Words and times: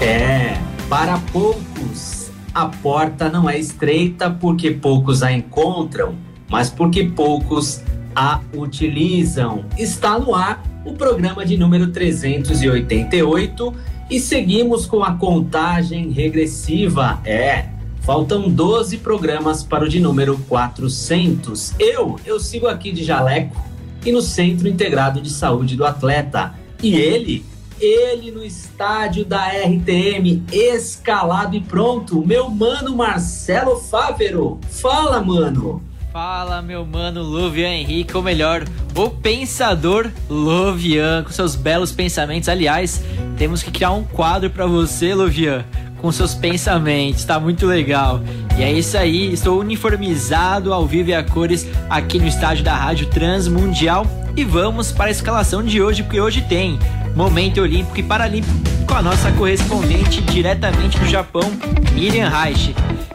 É, 0.00 0.56
para 0.88 1.18
poucos 1.32 2.30
a 2.54 2.66
porta 2.66 3.28
não 3.28 3.48
é 3.48 3.58
estreita 3.58 4.30
porque 4.30 4.70
poucos 4.70 5.22
a 5.22 5.32
encontram, 5.32 6.14
mas 6.48 6.70
porque 6.70 7.04
poucos 7.04 7.82
a 8.14 8.40
utilizam. 8.56 9.64
Está 9.76 10.18
no 10.18 10.34
ar 10.34 10.62
o 10.84 10.92
programa 10.92 11.44
de 11.44 11.56
número 11.56 11.88
388 11.88 13.74
e 14.10 14.18
seguimos 14.18 14.86
com 14.86 15.04
a 15.04 15.14
contagem 15.14 16.10
regressiva. 16.10 17.20
É, 17.24 17.66
faltam 18.00 18.48
12 18.48 18.98
programas 18.98 19.62
para 19.62 19.84
o 19.84 19.88
de 19.88 20.00
número 20.00 20.38
400. 20.48 21.74
Eu, 21.78 22.18
eu 22.24 22.40
sigo 22.40 22.66
aqui 22.66 22.92
de 22.92 23.04
jaleco 23.04 23.64
e 24.04 24.10
no 24.10 24.22
Centro 24.22 24.68
Integrado 24.68 25.20
de 25.20 25.30
Saúde 25.30 25.76
do 25.76 25.84
Atleta. 25.84 26.54
E 26.82 26.94
ele 26.94 27.44
ele 27.80 28.30
no 28.30 28.44
estádio 28.44 29.24
da 29.24 29.48
RTM, 29.48 30.44
escalado 30.52 31.56
e 31.56 31.60
pronto, 31.60 32.26
meu 32.26 32.50
mano 32.50 32.96
Marcelo 32.96 33.76
Fávero. 33.76 34.58
Fala, 34.68 35.20
mano. 35.22 35.82
Fala, 36.12 36.62
meu 36.62 36.84
mano 36.84 37.22
Luvian 37.22 37.68
Henrique, 37.68 38.16
ou 38.16 38.22
melhor, 38.22 38.64
o 38.94 39.10
pensador 39.10 40.10
Luvian, 40.28 41.22
com 41.22 41.30
seus 41.30 41.54
belos 41.54 41.92
pensamentos. 41.92 42.48
Aliás, 42.48 43.02
temos 43.36 43.62
que 43.62 43.70
criar 43.70 43.92
um 43.92 44.02
quadro 44.02 44.50
para 44.50 44.66
você, 44.66 45.14
Luvian, 45.14 45.64
com 45.98 46.10
seus 46.10 46.34
pensamentos, 46.34 47.24
tá 47.24 47.38
muito 47.38 47.66
legal. 47.66 48.20
E 48.58 48.62
é 48.64 48.72
isso 48.72 48.98
aí, 48.98 49.32
estou 49.32 49.60
uniformizado 49.60 50.74
ao 50.74 50.84
vivo 50.84 51.10
e 51.10 51.14
a 51.14 51.22
cores 51.22 51.64
aqui 51.88 52.18
no 52.18 52.26
estádio 52.26 52.64
da 52.64 52.74
Rádio 52.74 53.06
Transmundial. 53.06 54.04
E 54.36 54.42
vamos 54.42 54.90
para 54.90 55.06
a 55.06 55.10
escalação 55.12 55.62
de 55.62 55.80
hoje, 55.80 56.02
porque 56.02 56.20
hoje 56.20 56.42
tem 56.42 56.76
Momento 57.14 57.60
Olímpico 57.60 58.00
e 58.00 58.02
Paralímpico 58.02 58.52
com 58.84 58.94
a 58.94 59.02
nossa 59.02 59.30
correspondente 59.30 60.20
diretamente 60.22 60.98
do 60.98 61.06
Japão, 61.06 61.52
Miriam 61.92 62.28
Reich. 62.28 62.74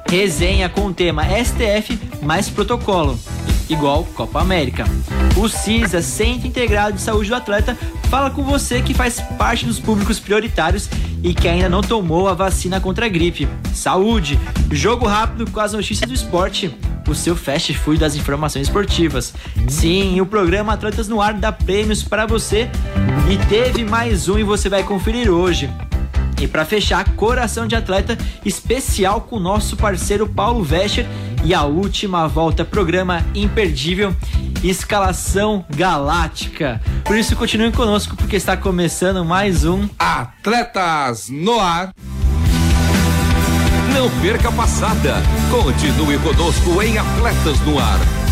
Resenha 0.09 0.69
com 0.69 0.86
o 0.86 0.94
tema 0.94 1.25
STF 1.25 1.99
mais 2.21 2.49
protocolo, 2.49 3.19
igual 3.69 4.05
Copa 4.16 4.39
América. 4.39 4.86
O 5.36 5.49
CISA, 5.49 6.02
Centro 6.02 6.47
Integrado 6.47 6.95
de 6.95 7.02
Saúde 7.02 7.27
do 7.27 7.36
Atleta, 7.36 7.77
fala 8.14 8.30
com 8.30 8.44
você 8.44 8.80
que 8.80 8.94
faz 8.94 9.19
parte 9.39 9.66
dos 9.66 9.80
públicos 9.80 10.19
prioritários 10.19 10.88
e 11.23 11.33
que 11.33 11.47
ainda 11.47 11.67
não 11.67 11.81
tomou 11.81 12.28
a 12.28 12.36
vacina 12.36 12.80
contra 12.80 13.08
a 13.08 13.09
gripe. 13.09 13.50
Saúde! 13.73 14.39
Jogo 14.72 15.08
rápido 15.08 15.50
com 15.50 15.59
as 15.59 15.73
notícias 15.73 16.08
do 16.08 16.14
esporte 16.14 16.78
o 17.08 17.16
seu 17.16 17.36
fast 17.36 17.73
food 17.73 18.00
das 18.00 18.16
informações 18.16 18.67
esportivas. 18.67 19.33
Sim, 19.67 20.22
o 20.22 20.28
programa 20.28 20.73
Atletas 20.73 21.08
no 21.08 21.20
Ar 21.20 21.33
dá 21.33 21.52
prêmios 21.52 22.03
para 22.03 22.28
você 22.28 22.70
e 23.31 23.36
teve 23.47 23.83
mais 23.83 24.30
um 24.30 24.38
e 24.38 24.44
você 24.44 24.70
vai 24.70 24.83
conferir 24.83 25.31
hoje. 25.31 25.67
E 26.39 26.48
para 26.48 26.66
fechar, 26.66 27.03
coração 27.16 27.66
de 27.66 27.75
atleta 27.75 28.16
especial 28.45 29.22
com 29.22 29.38
o 29.38 29.39
nosso 29.39 29.75
parceiro 29.75 30.30
Paulo 30.30 30.64
Vescher 30.64 31.08
e 31.44 31.53
a 31.53 31.64
última 31.64 32.27
volta, 32.27 32.64
programa 32.64 33.26
imperdível, 33.33 34.15
escalação 34.64 35.66
galáctica. 35.70 36.82
Por 37.04 37.18
isso 37.18 37.36
continue 37.36 37.72
conosco 37.72 38.16
porque 38.16 38.36
está 38.36 38.56
começando 38.56 39.24
mais 39.26 39.66
um 39.66 39.88
Atletas 40.00 41.30
no 41.30 41.60
Ar. 41.60 41.94
Não 43.94 44.10
perca 44.22 44.50
a 44.50 44.52
passada. 44.52 45.16
Continue 45.52 46.18
conosco 46.20 46.82
em 46.82 46.98
Atletas 46.98 47.60
no 47.62 47.78
Ar. 47.78 48.23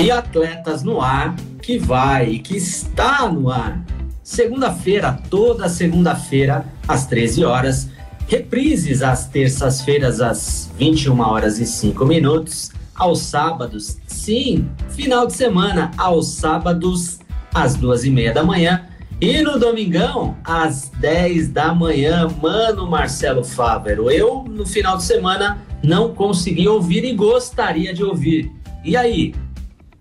E 0.00 0.10
Atletas 0.10 0.82
no 0.82 1.02
Ar, 1.02 1.36
que 1.60 1.78
vai, 1.78 2.38
que 2.38 2.56
está 2.56 3.30
no 3.30 3.50
ar 3.50 3.84
segunda-feira, 4.30 5.20
toda 5.28 5.68
segunda-feira, 5.68 6.64
às 6.88 7.04
13 7.06 7.44
horas. 7.44 7.90
Reprises 8.26 9.02
às 9.02 9.26
terças-feiras, 9.26 10.20
às 10.20 10.70
21 10.78 11.20
horas 11.20 11.58
e 11.58 11.66
5 11.66 12.06
minutos. 12.06 12.70
Aos 12.94 13.20
sábados, 13.20 13.98
sim, 14.06 14.70
final 14.88 15.26
de 15.26 15.34
semana, 15.34 15.90
aos 15.98 16.28
sábados, 16.28 17.18
às 17.52 17.74
duas 17.74 18.04
e 18.04 18.10
meia 18.10 18.32
da 18.32 18.42
manhã. 18.42 18.86
E 19.20 19.42
no 19.42 19.58
domingão, 19.58 20.34
às 20.44 20.88
10 20.98 21.48
da 21.48 21.74
manhã, 21.74 22.26
mano 22.40 22.88
Marcelo 22.88 23.44
Fávero. 23.44 24.10
Eu, 24.10 24.44
no 24.44 24.64
final 24.64 24.96
de 24.96 25.02
semana, 25.02 25.58
não 25.82 26.14
consegui 26.14 26.66
ouvir 26.66 27.04
e 27.04 27.12
gostaria 27.12 27.92
de 27.92 28.02
ouvir. 28.02 28.50
E 28.82 28.96
aí, 28.96 29.34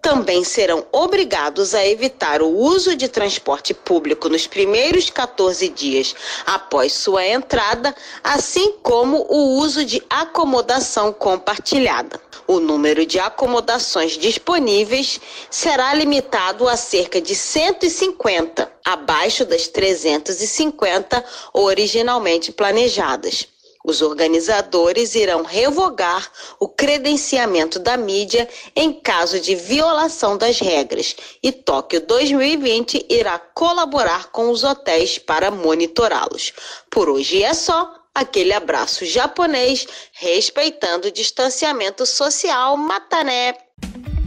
também 0.00 0.42
serão 0.42 0.86
obrigados 0.90 1.74
a 1.74 1.86
evitar 1.86 2.40
o 2.40 2.48
uso 2.48 2.96
de 2.96 3.08
transporte 3.08 3.74
público 3.74 4.28
nos 4.30 4.46
primeiros 4.46 5.10
14 5.10 5.68
dias 5.68 6.14
após 6.46 6.94
sua 6.94 7.26
entrada, 7.26 7.94
assim 8.24 8.72
como 8.82 9.26
o 9.28 9.58
uso 9.58 9.84
de 9.84 10.02
acomodação 10.08 11.12
compartilhada. 11.12 12.18
O 12.46 12.58
número 12.58 13.04
de 13.04 13.18
acomodações 13.18 14.16
disponíveis 14.16 15.20
será 15.50 15.92
limitado 15.92 16.66
a 16.68 16.76
cerca 16.76 17.20
de 17.20 17.34
150, 17.34 18.72
abaixo 18.82 19.44
das 19.44 19.66
350 19.68 21.22
originalmente 21.52 22.50
planejadas. 22.50 23.46
Os 23.86 24.02
organizadores 24.02 25.14
irão 25.14 25.44
revogar 25.44 26.28
o 26.58 26.68
credenciamento 26.68 27.78
da 27.78 27.96
mídia 27.96 28.48
em 28.74 28.92
caso 28.92 29.38
de 29.38 29.54
violação 29.54 30.36
das 30.36 30.58
regras 30.58 31.14
e 31.40 31.52
Tóquio 31.52 32.04
2020 32.04 33.06
irá 33.08 33.38
colaborar 33.38 34.32
com 34.32 34.50
os 34.50 34.64
hotéis 34.64 35.18
para 35.20 35.52
monitorá-los. 35.52 36.52
Por 36.90 37.08
hoje 37.08 37.44
é 37.44 37.54
só. 37.54 37.94
Aquele 38.12 38.54
abraço 38.54 39.04
japonês, 39.04 39.86
respeitando 40.12 41.08
o 41.08 41.12
distanciamento 41.12 42.06
social, 42.06 42.76
Matané. 42.76 43.54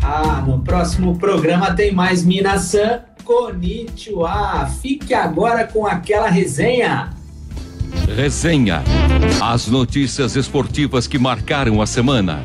Ah, 0.01 0.41
no 0.47 0.63
próximo 0.63 1.17
programa 1.17 1.75
tem 1.75 1.91
mais 1.91 2.23
Minasan 2.23 3.03
Konnichiwa. 3.25 4.69
Fique 4.79 5.13
agora 5.13 5.67
com 5.67 5.85
aquela 5.88 6.29
resenha. 6.29 7.19
Resenha. 8.15 8.83
As 9.41 9.67
notícias 9.67 10.35
esportivas 10.35 11.07
que 11.07 11.17
marcaram 11.17 11.81
a 11.81 11.85
semana. 11.85 12.44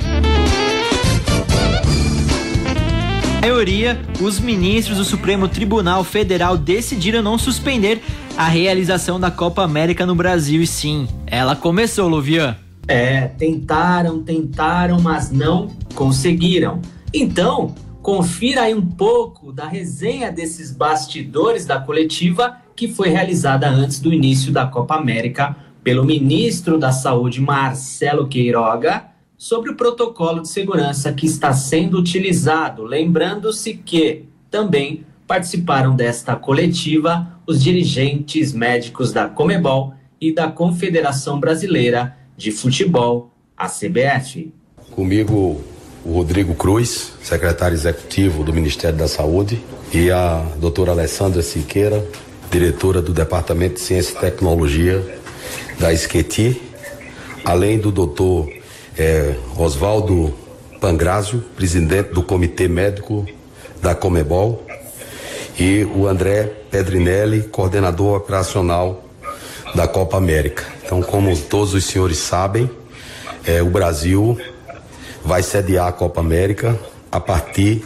maioria, 3.54 3.98
os 4.20 4.40
ministros 4.40 4.98
do 4.98 5.04
Supremo 5.04 5.48
Tribunal 5.48 6.02
Federal 6.02 6.56
decidiram 6.58 7.22
não 7.22 7.38
suspender 7.38 8.02
a 8.36 8.46
realização 8.46 9.18
da 9.18 9.30
Copa 9.30 9.62
América 9.62 10.04
no 10.04 10.14
Brasil. 10.14 10.60
E 10.60 10.66
sim, 10.66 11.08
ela 11.26 11.54
começou, 11.56 12.08
Luvian. 12.08 12.56
É, 12.86 13.28
tentaram, 13.28 14.22
tentaram, 14.22 15.00
mas 15.00 15.30
não 15.30 15.70
conseguiram. 15.94 16.80
Então, 17.12 17.74
confira 18.04 18.64
aí 18.64 18.74
um 18.74 18.84
pouco 18.84 19.50
da 19.50 19.66
resenha 19.66 20.30
desses 20.30 20.70
bastidores 20.70 21.64
da 21.64 21.80
coletiva 21.80 22.58
que 22.76 22.86
foi 22.86 23.08
realizada 23.08 23.66
antes 23.66 23.98
do 23.98 24.12
início 24.12 24.52
da 24.52 24.66
Copa 24.66 24.94
América 24.94 25.56
pelo 25.82 26.04
ministro 26.04 26.78
da 26.78 26.92
Saúde, 26.92 27.40
Marcelo 27.40 28.28
Queiroga, 28.28 29.06
sobre 29.38 29.70
o 29.70 29.74
protocolo 29.74 30.42
de 30.42 30.48
segurança 30.48 31.14
que 31.14 31.24
está 31.24 31.54
sendo 31.54 31.98
utilizado. 31.98 32.84
Lembrando-se 32.84 33.72
que 33.72 34.26
também 34.50 35.06
participaram 35.26 35.96
desta 35.96 36.36
coletiva 36.36 37.40
os 37.46 37.62
dirigentes 37.62 38.52
médicos 38.52 39.14
da 39.14 39.30
Comebol 39.30 39.94
e 40.20 40.30
da 40.30 40.48
Confederação 40.52 41.40
Brasileira 41.40 42.14
de 42.36 42.52
Futebol, 42.52 43.30
a 43.56 43.66
CBF. 43.66 44.52
Comigo 44.90 45.73
o 46.04 46.12
Rodrigo 46.12 46.54
Cruz, 46.54 47.12
secretário 47.22 47.74
executivo 47.74 48.44
do 48.44 48.52
Ministério 48.52 48.96
da 48.96 49.08
Saúde, 49.08 49.64
e 49.92 50.10
a 50.10 50.44
doutora 50.58 50.92
Alessandra 50.92 51.42
Siqueira, 51.42 52.04
diretora 52.50 53.00
do 53.00 53.12
Departamento 53.12 53.76
de 53.76 53.80
Ciência 53.80 54.12
e 54.16 54.20
Tecnologia 54.20 55.02
da 55.78 55.92
Esqueti, 55.92 56.60
além 57.44 57.78
do 57.78 57.90
doutor 57.90 58.52
é, 58.98 59.34
Oswaldo 59.56 60.34
Pangrazio, 60.80 61.42
presidente 61.56 62.12
do 62.12 62.22
Comitê 62.22 62.68
Médico 62.68 63.26
da 63.80 63.94
Comebol, 63.94 64.66
e 65.58 65.84
o 65.84 66.06
André 66.06 66.52
Pedrinelli, 66.70 67.44
coordenador 67.44 68.16
operacional 68.16 69.04
da 69.74 69.88
Copa 69.88 70.16
América. 70.16 70.64
Então, 70.84 71.00
como 71.00 71.36
todos 71.36 71.72
os 71.72 71.84
senhores 71.84 72.18
sabem, 72.18 72.68
é, 73.46 73.62
o 73.62 73.70
Brasil 73.70 74.38
vai 75.24 75.42
sediar 75.42 75.88
a 75.88 75.92
Copa 75.92 76.20
América 76.20 76.78
a 77.10 77.18
partir 77.18 77.84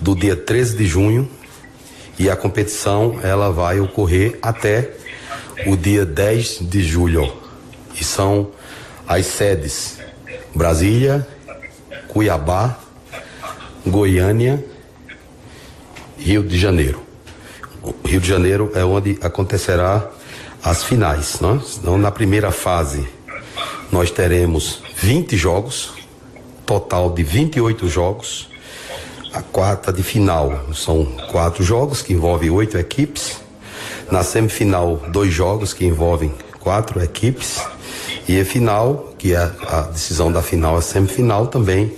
do 0.00 0.14
dia 0.14 0.36
13 0.36 0.76
de 0.76 0.86
junho 0.86 1.28
e 2.18 2.30
a 2.30 2.36
competição 2.36 3.18
ela 3.22 3.50
vai 3.50 3.80
ocorrer 3.80 4.38
até 4.40 4.92
o 5.66 5.76
dia 5.76 6.04
10 6.04 6.60
de 6.60 6.82
julho. 6.82 7.32
E 7.98 8.04
são 8.04 8.50
as 9.06 9.26
sedes 9.26 9.98
Brasília, 10.54 11.26
Cuiabá, 12.08 12.78
Goiânia, 13.86 14.64
Rio 16.18 16.42
de 16.42 16.58
Janeiro. 16.58 17.02
Rio 18.04 18.20
de 18.20 18.28
Janeiro 18.28 18.72
é 18.74 18.84
onde 18.84 19.18
acontecerá 19.20 20.10
as 20.62 20.82
finais. 20.82 21.40
Né? 21.40 21.60
Então, 21.78 21.98
na 21.98 22.10
primeira 22.10 22.50
fase, 22.50 23.06
nós 23.92 24.10
teremos 24.10 24.82
20 24.96 25.36
jogos, 25.36 25.92
total 26.66 27.10
de 27.10 27.22
28 27.22 27.88
jogos. 27.88 28.48
A 29.32 29.40
quarta 29.40 29.92
de 29.92 30.02
final 30.02 30.66
são 30.74 31.04
quatro 31.30 31.62
jogos 31.62 32.02
que 32.02 32.12
envolvem 32.12 32.50
oito 32.50 32.76
equipes. 32.76 33.40
Na 34.10 34.22
semifinal, 34.22 34.96
dois 35.08 35.32
jogos 35.32 35.72
que 35.72 35.86
envolvem 35.86 36.34
quatro 36.58 37.02
equipes. 37.02 37.62
E 38.28 38.40
a 38.40 38.44
final, 38.44 39.14
que 39.16 39.32
é 39.32 39.50
a 39.68 39.82
decisão 39.92 40.32
da 40.32 40.42
final, 40.42 40.76
a 40.76 40.82
semifinal 40.82 41.46
também, 41.46 41.92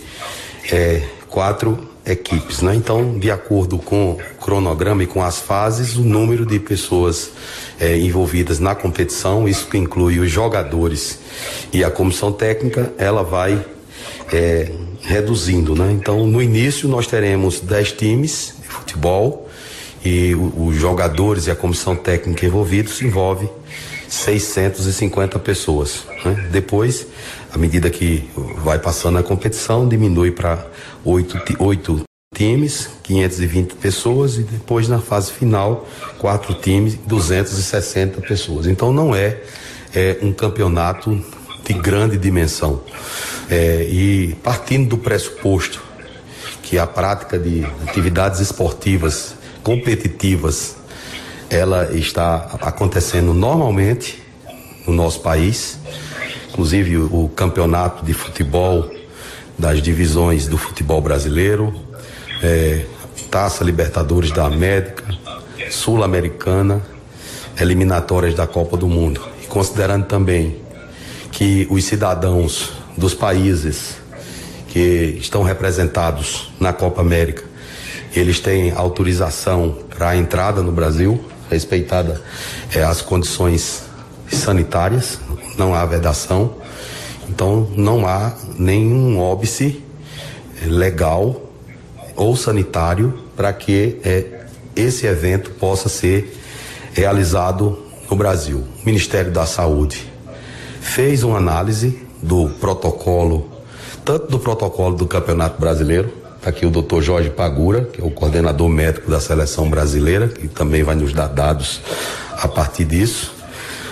é 0.71 1.03
quatro 1.29 1.89
equipes, 2.05 2.63
né? 2.63 2.75
Então, 2.75 3.19
de 3.19 3.31
acordo 3.31 3.79
com 3.79 4.13
o 4.13 4.19
cronograma 4.41 5.03
e 5.03 5.07
com 5.07 5.23
as 5.23 5.39
fases, 5.39 5.97
o 5.97 6.03
número 6.03 6.45
de 6.45 6.59
pessoas 6.59 7.31
é, 7.79 7.97
envolvidas 7.99 8.59
na 8.59 8.75
competição, 8.75 9.49
isso 9.49 9.67
que 9.69 9.79
inclui 9.79 10.19
os 10.19 10.31
jogadores 10.31 11.19
e 11.73 11.85
a 11.85 11.91
comissão 11.91 12.33
técnica, 12.33 12.93
ela 12.99 13.23
vai 13.23 13.65
é, 14.33 14.71
reduzindo, 15.03 15.75
né? 15.75 15.91
Então, 15.93 16.27
no 16.27 16.43
início 16.43 16.89
nós 16.89 17.07
teremos 17.07 17.61
10 17.61 17.93
times 17.93 18.55
de 18.61 18.69
futebol 18.69 19.49
e 20.05 20.35
os 20.35 20.77
jogadores 20.77 21.47
e 21.47 21.51
a 21.51 21.57
comissão 21.57 21.97
técnica 21.97 22.47
envolvidos 22.47 23.01
envolve 23.03 23.49
650 24.09 25.39
pessoas. 25.39 26.05
Né? 26.25 26.49
Depois, 26.51 27.07
à 27.53 27.59
medida 27.59 27.91
que 27.91 28.29
vai 28.63 28.79
passando 28.79 29.19
a 29.19 29.23
competição, 29.23 29.89
diminui 29.89 30.31
para 30.31 30.67
oito, 31.05 31.39
oito 31.59 32.03
times, 32.35 32.89
520 33.03 33.75
pessoas 33.75 34.37
e 34.37 34.43
depois 34.43 34.89
na 34.89 35.01
fase 35.01 35.33
final, 35.33 35.87
quatro 36.19 36.55
times, 36.55 36.95
260 37.07 38.21
pessoas. 38.23 38.67
Então 38.67 38.93
não 38.93 39.15
é, 39.15 39.41
é 39.95 40.19
um 40.23 40.33
campeonato 40.33 41.23
de 41.65 41.75
grande 41.75 42.17
dimensão. 42.17 42.83
É, 43.51 43.83
e 43.85 44.37
partindo 44.43 44.91
do 44.91 44.99
pressuposto 44.99 45.83
que 46.63 46.79
a 46.79 46.87
prática 46.87 47.39
de 47.39 47.65
atividades 47.87 48.41
esportivas 48.41 49.35
competitivas 49.63 50.77
ela 51.49 51.91
está 51.93 52.59
acontecendo 52.61 53.33
normalmente 53.33 54.23
no 54.87 54.93
nosso 54.93 55.21
país, 55.21 55.79
inclusive 56.51 56.99
o, 56.99 57.25
o 57.25 57.29
campeonato 57.31 58.05
de 58.05 58.13
futebol 58.13 58.91
das 59.59 59.83
divisões 59.83 60.47
do 60.47 60.59
futebol 60.59 61.01
brasileiro, 61.01 61.75
é, 62.43 62.85
Taça 63.31 63.65
Libertadores 63.65 64.31
da 64.31 64.47
América, 64.47 65.05
Sul-Americana, 65.71 66.83
eliminatórias 67.61 68.35
da 68.35 68.47
Copa 68.47 68.77
do 68.77 68.87
Mundo. 68.87 69.21
E 69.43 69.47
considerando 69.47 70.07
também 70.07 70.57
que 71.33 71.67
os 71.71 71.85
cidadãos 71.85 72.78
dos 72.99 73.15
países 73.15 73.97
que 74.69 75.17
estão 75.21 75.43
representados 75.43 76.51
na 76.61 76.73
Copa 76.73 77.01
América, 77.01 77.45
eles 78.15 78.41
têm 78.41 78.73
autorização 78.73 79.79
para 79.89 80.11
a 80.11 80.17
entrada 80.17 80.63
no 80.63 80.73
Brasil, 80.73 81.25
respeitada 81.49 82.21
é, 82.75 82.83
as 82.83 83.01
condições 83.01 83.85
sanitárias, 84.31 85.19
não 85.57 85.75
há 85.75 85.87
vedação, 85.87 86.57
então 87.29 87.69
não 87.77 88.07
há 88.07 88.35
nenhum 88.59 89.19
óbice 89.19 89.83
legal 90.67 91.41
ou 92.17 92.37
sanitário 92.37 93.17
para 93.37 93.53
que 93.53 94.01
é, 94.05 94.45
esse 94.75 95.07
evento 95.07 95.53
possa 95.53 95.89
ser 95.89 96.37
realizado 96.93 97.79
no 98.11 98.17
Brasil. 98.17 98.65
O 98.83 98.87
Ministério 98.87 99.31
da 99.31 99.47
Saúde 99.47 100.11
fez 100.81 101.23
uma 101.23 101.39
análise 101.39 102.08
do 102.23 102.49
protocolo, 102.61 103.49
tanto 104.05 104.27
do 104.27 104.39
protocolo 104.39 104.97
do 104.97 105.07
Campeonato 105.07 105.61
Brasileiro, 105.61 106.13
está 106.37 106.51
aqui 106.51 106.65
o 106.65 106.71
doutor 106.71 107.03
Jorge 107.03 107.31
Pagura, 107.31 107.85
que 107.85 108.01
é 108.01 108.05
o 108.05 108.11
coordenador 108.11 108.69
médico 108.69 109.11
da 109.11 109.21
seleção 109.21 109.69
brasileira, 109.69 110.29
que 110.29 110.49
também 110.49 110.83
vai 110.83 110.95
nos 110.95 111.13
dar 111.13 111.29
dados 111.29 111.81
a 112.41 112.49
partir 112.49 112.85
disso, 112.85 113.33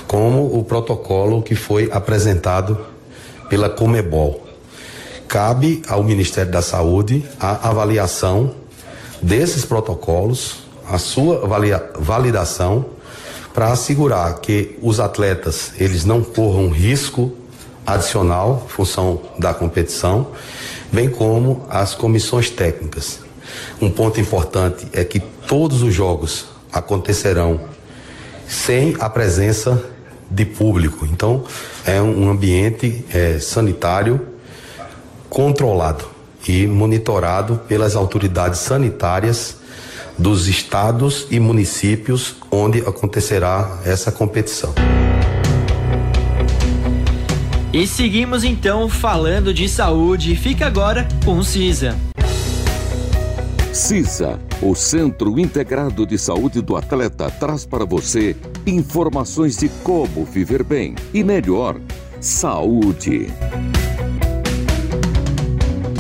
como 0.06 0.56
o 0.56 0.64
protocolo 0.64 1.42
que 1.42 1.54
foi 1.54 1.90
apresentado 1.92 2.78
pela 3.48 3.68
Comebol. 3.68 4.46
Cabe 5.28 5.82
ao 5.88 6.04
Ministério 6.04 6.52
da 6.52 6.62
Saúde 6.62 7.24
a 7.40 7.68
avaliação 7.68 8.54
desses 9.20 9.64
protocolos, 9.64 10.58
a 10.88 10.98
sua 10.98 11.42
validação 11.98 12.86
para 13.52 13.72
assegurar 13.72 14.38
que 14.40 14.78
os 14.82 15.00
atletas 15.00 15.72
eles 15.78 16.04
não 16.04 16.22
corram 16.22 16.68
risco 16.68 17.32
adicional 17.86 18.66
função 18.68 19.20
da 19.38 19.54
competição, 19.54 20.28
bem 20.92 21.08
como 21.08 21.64
as 21.70 21.94
comissões 21.94 22.50
técnicas. 22.50 23.20
Um 23.80 23.90
ponto 23.90 24.20
importante 24.20 24.86
é 24.92 25.04
que 25.04 25.20
todos 25.20 25.82
os 25.82 25.94
jogos 25.94 26.46
acontecerão 26.72 27.60
sem 28.48 28.96
a 28.98 29.08
presença 29.08 29.82
de 30.30 30.44
público. 30.44 31.06
Então, 31.06 31.44
é 31.84 32.00
um 32.02 32.28
ambiente 32.28 33.04
é, 33.12 33.38
sanitário 33.38 34.20
controlado 35.28 36.06
e 36.48 36.66
monitorado 36.66 37.60
pelas 37.68 37.96
autoridades 37.96 38.60
sanitárias 38.60 39.56
dos 40.18 40.48
estados 40.48 41.26
e 41.30 41.38
municípios 41.38 42.36
onde 42.50 42.80
acontecerá 42.80 43.80
essa 43.84 44.10
competição. 44.10 44.74
E 47.76 47.86
seguimos 47.86 48.42
então 48.42 48.88
falando 48.88 49.52
de 49.52 49.68
saúde. 49.68 50.34
Fica 50.34 50.66
agora 50.66 51.06
com 51.26 51.36
o 51.36 51.44
CISA. 51.44 51.94
CISA, 53.70 54.40
o 54.62 54.74
Centro 54.74 55.38
Integrado 55.38 56.06
de 56.06 56.16
Saúde 56.16 56.62
do 56.62 56.74
Atleta, 56.74 57.30
traz 57.30 57.66
para 57.66 57.84
você 57.84 58.34
informações 58.66 59.58
de 59.58 59.68
como 59.84 60.24
viver 60.24 60.64
bem 60.64 60.94
e 61.12 61.22
melhor. 61.22 61.78
Saúde. 62.18 63.26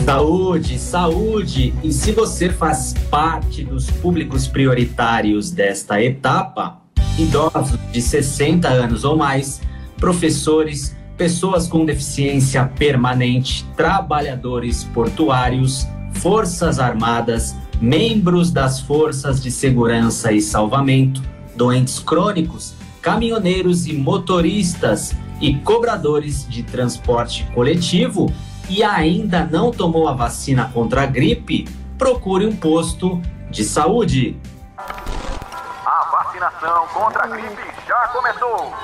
Saúde, 0.02 0.78
saúde! 0.78 1.74
E 1.84 1.92
se 1.92 2.10
você 2.10 2.48
faz 2.48 2.94
parte 3.10 3.62
dos 3.62 3.90
públicos 3.90 4.48
prioritários 4.48 5.50
desta 5.50 6.02
etapa, 6.02 6.80
idosos 7.18 7.78
de 7.92 8.00
60 8.00 8.66
anos 8.66 9.04
ou 9.04 9.14
mais, 9.14 9.60
professores, 9.98 10.95
pessoas 11.16 11.66
com 11.66 11.84
deficiência 11.84 12.64
permanente, 12.76 13.64
trabalhadores 13.76 14.84
portuários, 14.84 15.86
forças 16.14 16.78
armadas, 16.78 17.56
membros 17.80 18.50
das 18.50 18.80
forças 18.80 19.40
de 19.40 19.50
segurança 19.50 20.32
e 20.32 20.40
salvamento, 20.40 21.22
doentes 21.54 21.98
crônicos, 21.98 22.74
caminhoneiros 23.00 23.86
e 23.86 23.94
motoristas 23.94 25.14
e 25.40 25.54
cobradores 25.56 26.46
de 26.48 26.62
transporte 26.62 27.46
coletivo 27.54 28.32
e 28.68 28.82
ainda 28.82 29.44
não 29.44 29.70
tomou 29.70 30.08
a 30.08 30.12
vacina 30.12 30.70
contra 30.72 31.02
a 31.02 31.06
gripe, 31.06 31.68
procure 31.96 32.46
um 32.46 32.56
posto 32.56 33.20
de 33.50 33.64
saúde. 33.64 34.38
A 34.76 36.08
vacinação 36.10 36.86
contra 36.88 37.24
a 37.24 37.26
gripe 37.26 37.62
já 37.86 38.08
começou. 38.08 38.74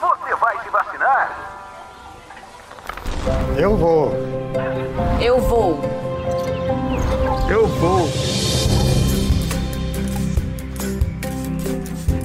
Você 0.00 0.34
vai 0.36 0.62
se 0.62 0.70
vacinar? 0.70 1.51
Eu 3.56 3.76
vou. 3.76 4.12
Eu 5.20 5.40
vou. 5.40 5.80
Eu 7.48 7.66
vou. 7.68 8.08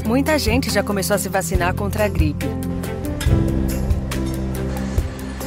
Muita 0.06 0.40
gente 0.40 0.72
já 0.72 0.82
começou 0.82 1.16
a 1.16 1.18
se 1.20 1.30
vacinar 1.30 1.76
contra 1.76 2.06
a 2.06 2.08
gripe. 2.08 2.46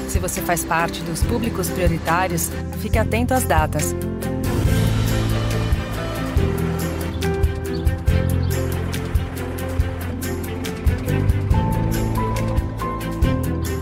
Se 0.09 0.19
você 0.19 0.41
faz 0.41 0.65
parte 0.65 1.03
dos 1.03 1.23
públicos 1.23 1.69
prioritários, 1.71 2.51
fique 2.79 2.99
atento 2.99 3.35
às 3.35 3.45
datas. 3.45 3.95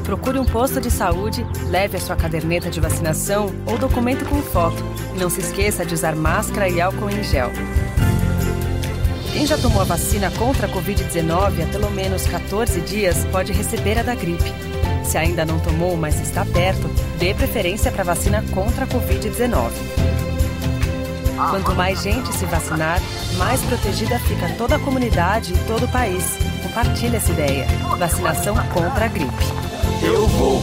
Procure 0.09 0.39
um 0.39 0.45
posto 0.47 0.81
de 0.81 0.91
saúde, 0.91 1.47
leve 1.69 1.99
a 1.99 2.01
sua 2.01 2.17
caderneta 2.17 2.71
de 2.71 2.81
vacinação 2.81 3.53
ou 3.67 3.77
documento 3.77 4.25
com 4.25 4.41
foto. 4.41 4.83
Não 5.19 5.29
se 5.29 5.43
esqueça 5.43 5.85
de 5.85 5.93
usar 5.93 6.17
máscara 6.17 6.67
e 6.67 6.81
álcool 6.81 7.11
em 7.11 7.23
gel. 7.23 7.51
Quem 9.35 9.47
já 9.47 9.59
tomou 9.59 9.83
a 9.83 9.85
vacina 9.85 10.31
contra 10.31 10.67
a 10.67 10.71
Covid-19 10.71 11.63
há 11.63 11.67
pelo 11.71 11.91
menos 11.91 12.27
14 12.27 12.81
dias 12.81 13.27
pode 13.27 13.53
receber 13.53 13.99
a 13.99 14.03
da 14.03 14.15
gripe. 14.15 14.51
Se 15.05 15.19
ainda 15.19 15.45
não 15.45 15.61
tomou, 15.61 15.95
mas 15.95 16.19
está 16.19 16.43
perto, 16.43 16.89
dê 17.19 17.35
preferência 17.35 17.93
para 17.93 18.01
a 18.01 18.07
vacina 18.07 18.43
contra 18.55 18.87
a 18.87 18.89
Covid-19. 18.89 19.71
Quanto 21.51 21.75
mais 21.75 22.03
gente 22.03 22.33
se 22.33 22.47
vacinar, 22.47 22.99
mais 23.37 23.61
protegida 23.61 24.19
fica 24.21 24.49
toda 24.57 24.77
a 24.77 24.79
comunidade 24.79 25.53
e 25.53 25.59
todo 25.67 25.85
o 25.85 25.93
país. 25.93 26.39
Compartilhe 26.63 27.17
essa 27.17 27.31
ideia. 27.31 27.67
Vacinação 27.99 28.57
contra 28.73 29.05
a 29.05 29.09
gripe. 29.09 29.68
Eu 30.03 30.27
vou. 30.27 30.63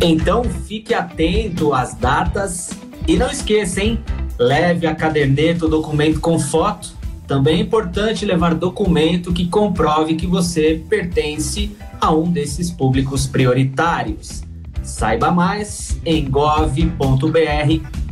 Então 0.00 0.44
fique 0.44 0.92
atento 0.92 1.72
às 1.72 1.94
datas 1.94 2.70
e 3.06 3.16
não 3.16 3.30
esqueça, 3.30 3.82
hein? 3.82 4.02
Leve 4.38 4.86
a 4.86 4.94
caderneta, 4.94 5.66
o 5.66 5.68
documento 5.68 6.20
com 6.20 6.38
foto. 6.38 6.92
Também 7.26 7.58
é 7.58 7.62
importante 7.62 8.26
levar 8.26 8.54
documento 8.54 9.32
que 9.32 9.46
comprove 9.48 10.14
que 10.14 10.26
você 10.26 10.82
pertence 10.88 11.74
a 12.00 12.12
um 12.12 12.30
desses 12.30 12.70
públicos 12.70 13.26
prioritários. 13.26 14.42
Saiba 14.82 15.30
mais 15.30 15.98
em 16.04 16.28
gov.br 16.28 16.84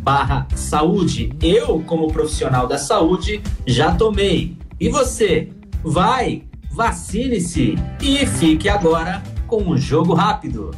barra 0.01 0.47
saúde. 0.55 1.33
Eu, 1.43 1.81
como 1.87 2.11
profissional 2.11 2.67
da 2.67 2.79
saúde, 2.79 3.43
já 3.67 3.95
tomei. 3.95 4.57
E 4.81 4.89
você? 4.89 5.51
Vai, 5.85 6.45
vacine-se 6.73 7.75
e 8.01 8.27
fique 8.27 8.69
agora 8.69 9.23
com 9.47 9.69
o 9.69 9.77
jogo 9.77 10.15
rápido. 10.15 10.71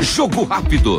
Jogo 0.00 0.42
rápido. 0.42 0.98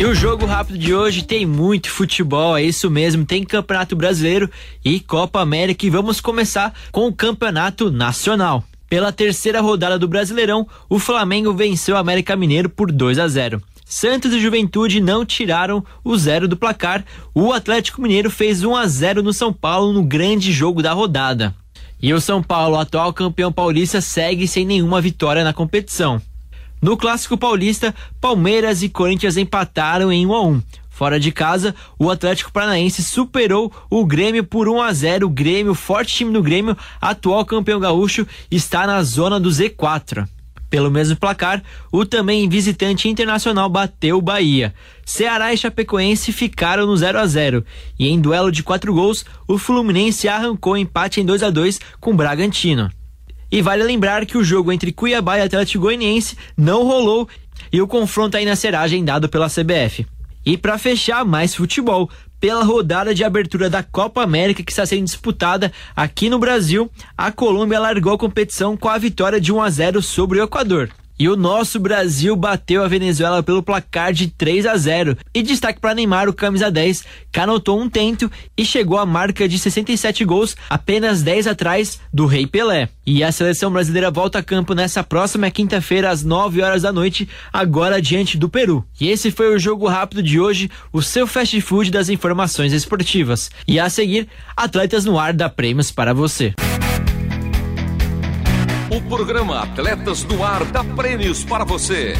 E 0.00 0.04
o 0.04 0.14
jogo 0.14 0.46
rápido 0.46 0.78
de 0.78 0.94
hoje 0.94 1.22
tem 1.24 1.44
muito 1.44 1.90
futebol, 1.90 2.56
é 2.56 2.62
isso 2.62 2.88
mesmo, 2.88 3.26
tem 3.26 3.44
Campeonato 3.44 3.94
Brasileiro 3.96 4.48
e 4.82 5.00
Copa 5.00 5.40
América 5.40 5.84
e 5.84 5.90
vamos 5.90 6.20
começar 6.20 6.72
com 6.92 7.08
o 7.08 7.12
Campeonato 7.12 7.90
Nacional. 7.90 8.64
Pela 8.88 9.12
terceira 9.12 9.60
rodada 9.60 9.98
do 9.98 10.08
Brasileirão, 10.08 10.66
o 10.88 10.98
Flamengo 10.98 11.52
venceu 11.52 11.94
o 11.94 11.98
América 11.98 12.34
Mineiro 12.34 12.70
por 12.70 12.90
2 12.90 13.18
a 13.18 13.28
0. 13.28 13.62
Santos 13.84 14.32
e 14.32 14.40
Juventude 14.40 15.00
não 15.00 15.24
tiraram 15.24 15.84
o 16.04 16.16
zero 16.16 16.46
do 16.46 16.56
placar. 16.56 17.04
O 17.34 17.52
Atlético 17.52 18.02
Mineiro 18.02 18.30
fez 18.30 18.62
1 18.62 18.76
a 18.76 18.86
0 18.86 19.22
no 19.22 19.32
São 19.32 19.52
Paulo 19.52 19.92
no 19.92 20.02
grande 20.02 20.52
jogo 20.52 20.82
da 20.82 20.92
rodada. 20.92 21.54
E 22.00 22.12
o 22.14 22.20
São 22.20 22.42
Paulo, 22.42 22.76
atual 22.76 23.12
campeão 23.12 23.50
paulista, 23.50 24.00
segue 24.00 24.46
sem 24.46 24.64
nenhuma 24.64 25.00
vitória 25.00 25.42
na 25.42 25.52
competição. 25.52 26.20
No 26.80 26.96
Clássico 26.96 27.36
Paulista, 27.36 27.94
Palmeiras 28.20 28.82
e 28.82 28.88
Corinthians 28.88 29.36
empataram 29.36 30.12
em 30.12 30.24
1 30.24 30.34
a 30.34 30.42
1. 30.46 30.62
Fora 30.98 31.20
de 31.20 31.30
casa, 31.30 31.76
o 31.96 32.10
Atlético 32.10 32.50
Paranaense 32.50 33.04
superou 33.04 33.72
o 33.88 34.04
Grêmio 34.04 34.42
por 34.42 34.68
1 34.68 34.82
a 34.82 34.92
0. 34.92 35.26
O 35.28 35.30
Grêmio, 35.30 35.72
forte 35.72 36.12
time 36.12 36.32
do 36.32 36.42
Grêmio, 36.42 36.76
atual 37.00 37.44
campeão 37.46 37.78
gaúcho, 37.78 38.26
está 38.50 38.84
na 38.84 39.00
zona 39.04 39.38
do 39.38 39.48
Z4. 39.48 40.26
Pelo 40.68 40.90
mesmo 40.90 41.14
placar, 41.14 41.62
o 41.92 42.04
também 42.04 42.48
visitante 42.48 43.08
internacional 43.08 43.68
bateu 43.68 44.18
o 44.18 44.20
Bahia. 44.20 44.74
Ceará 45.06 45.54
e 45.54 45.56
Chapecoense 45.56 46.32
ficaram 46.32 46.84
no 46.84 46.96
0 46.96 47.20
a 47.20 47.26
0 47.28 47.64
e 47.96 48.08
em 48.08 48.20
duelo 48.20 48.50
de 48.50 48.64
quatro 48.64 48.92
gols, 48.92 49.24
o 49.46 49.56
Fluminense 49.56 50.26
arrancou 50.26 50.76
empate 50.76 51.20
em 51.20 51.24
2 51.24 51.44
a 51.44 51.50
2 51.50 51.78
com 52.00 52.10
o 52.10 52.16
Bragantino. 52.16 52.90
E 53.52 53.62
vale 53.62 53.84
lembrar 53.84 54.26
que 54.26 54.36
o 54.36 54.42
jogo 54.42 54.72
entre 54.72 54.90
Cuiabá 54.90 55.38
e 55.38 55.42
Atlético 55.42 55.84
Goianiense 55.84 56.36
não 56.56 56.82
rolou 56.82 57.28
e 57.72 57.80
o 57.80 57.86
confronto 57.86 58.36
ainda 58.36 58.56
será 58.56 58.80
agendado 58.80 59.28
pela 59.28 59.46
CBF. 59.48 60.04
E 60.44 60.56
para 60.56 60.78
fechar, 60.78 61.24
mais 61.24 61.54
futebol. 61.54 62.10
Pela 62.40 62.62
rodada 62.62 63.14
de 63.14 63.24
abertura 63.24 63.68
da 63.68 63.82
Copa 63.82 64.22
América 64.22 64.62
que 64.62 64.70
está 64.70 64.86
sendo 64.86 65.04
disputada 65.04 65.72
aqui 65.96 66.30
no 66.30 66.38
Brasil, 66.38 66.90
a 67.16 67.32
Colômbia 67.32 67.80
largou 67.80 68.12
a 68.12 68.18
competição 68.18 68.76
com 68.76 68.88
a 68.88 68.96
vitória 68.96 69.40
de 69.40 69.52
1 69.52 69.60
a 69.60 69.70
0 69.70 70.02
sobre 70.02 70.40
o 70.40 70.44
Equador. 70.44 70.88
E 71.18 71.28
o 71.28 71.34
nosso 71.34 71.80
Brasil 71.80 72.36
bateu 72.36 72.84
a 72.84 72.86
Venezuela 72.86 73.42
pelo 73.42 73.60
placar 73.60 74.12
de 74.12 74.28
3 74.28 74.66
a 74.66 74.76
0. 74.76 75.16
E 75.34 75.42
destaque 75.42 75.80
para 75.80 75.94
Neymar, 75.94 76.28
o 76.28 76.32
camisa 76.32 76.70
10, 76.70 77.04
que 77.32 77.40
anotou 77.40 77.80
um 77.80 77.90
tento 77.90 78.30
e 78.56 78.64
chegou 78.64 78.98
à 78.98 79.04
marca 79.04 79.48
de 79.48 79.58
67 79.58 80.24
gols, 80.24 80.56
apenas 80.70 81.20
10 81.22 81.48
atrás 81.48 82.00
do 82.14 82.24
Rei 82.24 82.46
Pelé. 82.46 82.88
E 83.04 83.24
a 83.24 83.32
seleção 83.32 83.72
brasileira 83.72 84.12
volta 84.12 84.38
a 84.38 84.42
campo 84.44 84.74
nessa 84.74 85.02
próxima 85.02 85.50
quinta-feira 85.50 86.08
às 86.08 86.22
9 86.22 86.62
horas 86.62 86.82
da 86.82 86.92
noite, 86.92 87.28
agora 87.52 88.00
diante 88.00 88.38
do 88.38 88.48
Peru. 88.48 88.84
E 89.00 89.08
esse 89.08 89.32
foi 89.32 89.52
o 89.52 89.58
jogo 89.58 89.88
rápido 89.88 90.22
de 90.22 90.38
hoje, 90.38 90.70
o 90.92 91.02
seu 91.02 91.26
fast 91.26 91.60
food 91.60 91.90
das 91.90 92.08
informações 92.08 92.72
esportivas. 92.72 93.50
E 93.66 93.80
a 93.80 93.90
seguir, 93.90 94.28
Atletas 94.56 95.04
no 95.04 95.18
Ar 95.18 95.32
dá 95.32 95.48
prêmios 95.48 95.90
para 95.90 96.14
você. 96.14 96.54
O 98.98 99.02
programa 99.02 99.62
Atletas 99.62 100.24
no 100.24 100.42
Ar 100.42 100.64
dá 100.64 100.82
prêmios 100.82 101.44
para 101.44 101.64
você. 101.64 102.14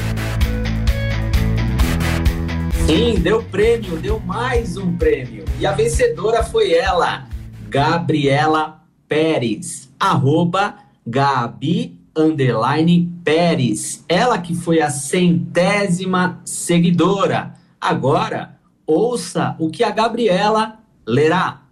Sim, 2.87 3.16
deu 3.16 3.42
prêmio, 3.42 3.97
deu 3.97 4.20
mais 4.20 4.76
um 4.76 4.97
prêmio. 4.97 5.44
E 5.58 5.66
a 5.66 5.73
vencedora 5.73 6.44
foi 6.44 6.73
ela, 6.73 7.26
Gabriela 7.68 8.85
Pérez, 9.08 9.92
arroba 9.99 10.76
Gabi 11.04 11.99
underline 12.16 13.12
Pérez. 13.25 14.04
Ela 14.08 14.38
que 14.38 14.54
foi 14.54 14.80
a 14.80 14.88
centésima 14.88 16.40
seguidora. 16.44 17.54
Agora, 17.80 18.56
ouça 18.87 19.56
o 19.58 19.68
que 19.68 19.82
a 19.82 19.90
Gabriela 19.90 20.78
lerá. 21.04 21.62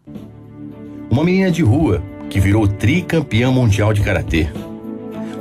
Uma 1.08 1.22
menina 1.22 1.52
de 1.52 1.62
rua 1.62 2.02
que 2.28 2.40
virou 2.40 2.66
tricampeã 2.66 3.52
mundial 3.52 3.92
de 3.92 4.00
karatê. 4.00 4.50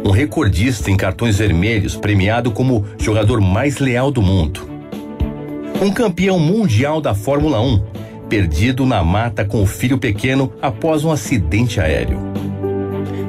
Um 0.05 0.11
recordista 0.11 0.91
em 0.91 0.95
cartões 0.95 1.39
vermelhos, 1.39 1.95
premiado 1.95 2.51
como 2.51 2.85
jogador 2.99 3.41
mais 3.41 3.79
leal 3.79 4.11
do 4.11 4.21
mundo. 4.21 4.69
Um 5.81 5.91
campeão 5.91 6.37
mundial 6.37 7.01
da 7.01 7.15
Fórmula 7.15 7.59
1, 7.59 7.81
perdido 8.29 8.85
na 8.85 9.03
mata 9.03 9.43
com 9.43 9.63
o 9.63 9.65
filho 9.65 9.97
pequeno 9.97 10.53
após 10.61 11.03
um 11.03 11.11
acidente 11.11 11.79
aéreo. 11.81 12.19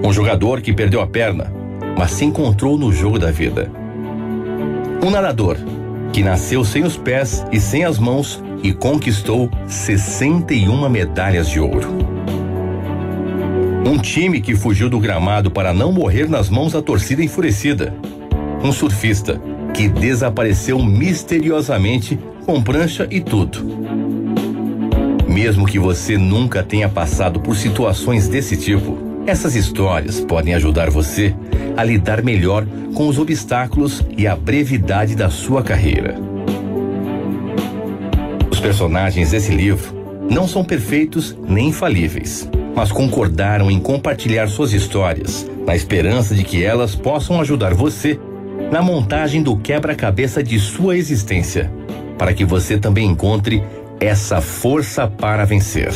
Um 0.05 0.13
jogador 0.13 0.61
que 0.61 0.71
perdeu 0.71 1.01
a 1.01 1.07
perna, 1.07 1.51
mas 1.97 2.11
se 2.11 2.27
encontrou 2.27 2.77
no 2.77 2.93
jogo 2.93 3.19
da 3.19 3.31
vida. 3.31 3.71
Um 5.03 5.09
nadador 5.09 5.57
que 6.13 6.23
nasceu 6.23 6.63
sem 6.63 6.85
os 6.85 6.99
pés 6.99 7.43
e 7.51 7.59
sem 7.59 7.87
as 7.87 7.99
mãos 7.99 8.43
e 8.63 8.75
conquistou 8.75 9.51
61 9.67 10.89
medalhas 10.91 11.49
de 11.49 11.59
ouro. 11.59 12.16
Um 13.87 13.99
time 13.99 14.41
que 14.41 14.57
fugiu 14.57 14.91
do 14.91 14.99
gramado 14.99 15.49
para 15.49 15.73
não 15.73 15.93
morrer 15.93 16.29
nas 16.29 16.51
mãos 16.51 16.73
da 16.73 16.83
torcida 16.83 17.23
enfurecida. 17.23 17.95
Um 18.61 18.73
surfista 18.73 19.41
que 19.73 19.89
desapareceu 19.89 20.83
misteriosamente 20.83 22.19
com 22.45 22.61
prancha 22.61 23.07
e 23.09 23.21
tudo. 23.21 23.65
Mesmo 25.29 25.65
que 25.67 25.79
você 25.79 26.19
nunca 26.19 26.65
tenha 26.65 26.89
passado 26.89 27.39
por 27.39 27.55
situações 27.55 28.27
desse 28.27 28.57
tipo, 28.57 28.99
essas 29.25 29.55
histórias 29.55 30.19
podem 30.19 30.55
ajudar 30.55 30.91
você 30.91 31.33
a 31.77 31.85
lidar 31.85 32.25
melhor 32.25 32.67
com 32.93 33.07
os 33.07 33.21
obstáculos 33.21 34.05
e 34.19 34.27
a 34.27 34.35
brevidade 34.35 35.15
da 35.15 35.31
sua 35.31 35.63
carreira. 35.63 36.19
Os 38.51 38.59
personagens 38.59 39.31
desse 39.31 39.53
livro 39.53 39.95
não 40.29 40.49
são 40.49 40.65
perfeitos 40.65 41.37
nem 41.47 41.69
infalíveis, 41.69 42.51
mas 42.77 42.93
concordaram 42.93 43.71
em 43.71 43.81
compartilhar 43.81 44.47
suas 44.49 44.75
histórias, 44.75 45.51
na 45.67 45.75
esperança 45.75 46.35
de 46.35 46.45
que 46.45 46.63
elas 46.63 46.95
possam 46.95 47.41
ajudar 47.41 47.73
você 47.73 48.21
na 48.71 48.83
montagem 48.83 49.43
do 49.43 49.57
quebra-cabeça 49.57 50.43
de 50.43 50.61
sua 50.61 50.95
existência, 50.95 51.73
para 52.19 52.35
que 52.35 52.45
você 52.45 52.77
também 52.77 53.07
encontre 53.07 53.63
essa 53.99 54.43
força 54.43 55.07
para 55.07 55.47
vencer. 55.47 55.89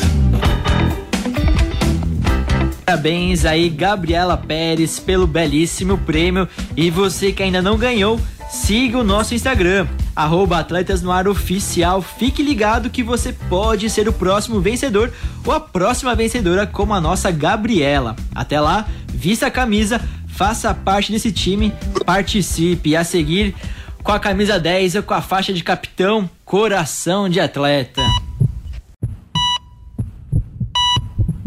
Parabéns 2.87 3.45
aí, 3.45 3.69
Gabriela 3.69 4.37
Pérez, 4.37 4.99
pelo 4.99 5.27
belíssimo 5.27 5.99
prêmio. 5.99 6.49
E 6.77 6.91
você 6.91 7.31
que 7.31 7.43
ainda 7.43 7.63
não 7.63 7.77
ganhou, 7.77 8.19
siga 8.51 8.99
o 8.99 9.05
nosso 9.05 9.35
Instagram, 9.35 9.87
arroba 10.21 10.59
Atletas 10.59 11.01
no 11.01 11.11
Ar 11.11 11.27
Oficial. 11.27 12.03
Fique 12.03 12.43
ligado 12.43 12.91
que 12.91 13.03
você 13.03 13.33
pode 13.33 13.89
ser 13.89 14.07
o 14.07 14.13
próximo 14.13 14.61
vencedor 14.61 15.13
ou 15.45 15.53
a 15.53 15.61
próxima 15.61 16.15
vencedora 16.15 16.67
como 16.67 16.93
a 16.93 17.01
nossa 17.01 17.31
Gabriela. 17.31 18.15
Até 18.35 18.61
lá, 18.61 18.87
vista 19.09 19.47
a 19.47 19.51
camisa, 19.51 20.01
faça 20.29 20.75
parte 20.75 21.11
desse 21.11 21.33
time, 21.33 21.73
participe. 22.05 22.95
A 22.95 23.03
seguir, 23.03 23.55
com 24.03 24.13
a 24.13 24.21
camisa 24.21 24.59
10 24.59 24.97
ou 24.97 25.03
com 25.03 25.15
a 25.15 25.23
faixa 25.23 25.53
de 25.53 25.65
capitão, 25.65 26.29
coração 26.45 27.29
de 27.29 27.41
atleta. 27.41 28.03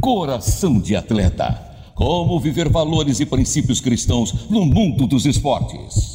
Coração 0.02 0.80
de 0.80 0.96
atleta. 0.96 1.62
Como 1.94 2.40
viver 2.40 2.70
valores 2.70 3.20
e 3.20 3.26
princípios 3.26 3.80
cristãos 3.80 4.50
no 4.50 4.66
mundo 4.66 5.06
dos 5.06 5.28
esportes. 5.28 6.13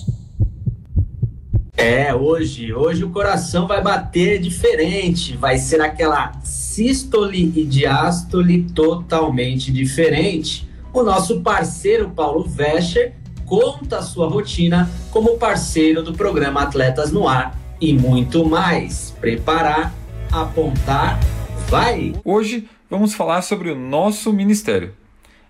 É, 1.79 2.13
hoje, 2.13 2.75
hoje 2.75 3.05
o 3.05 3.11
coração 3.11 3.69
vai 3.69 3.81
bater 3.81 4.41
diferente, 4.41 5.37
vai 5.37 5.59
ser 5.59 5.81
aquela 5.81 6.33
sístole 6.43 7.53
e 7.55 7.65
diástole 7.65 8.65
totalmente 8.75 9.71
diferente. 9.71 10.69
O 10.93 11.05
nosso 11.05 11.41
parceiro 11.41 12.11
Paulo 12.11 12.43
Vescher 12.43 13.15
conta 13.47 13.99
a 13.99 14.03
sua 14.03 14.29
rotina 14.29 14.91
como 15.13 15.39
parceiro 15.39 16.03
do 16.03 16.13
programa 16.13 16.63
Atletas 16.63 17.13
no 17.13 17.29
Ar 17.29 17.57
e 17.81 17.93
muito 17.93 18.45
mais. 18.45 19.15
Preparar, 19.21 19.95
apontar, 20.33 21.21
vai! 21.69 22.13
Hoje 22.25 22.69
vamos 22.91 23.15
falar 23.15 23.43
sobre 23.43 23.71
o 23.71 23.77
nosso 23.77 24.33
ministério. 24.33 24.93